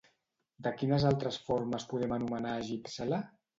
[0.67, 3.25] De quines altres formes podem anomenar a Gypsela?